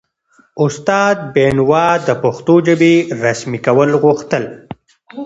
استاد 0.65 1.15
بینوا 1.33 1.87
د 2.07 2.09
پښتو 2.23 2.55
ژبې 2.67 2.93
رسمي 3.23 3.59
کول 3.65 3.89
غوښتل. 4.03 4.43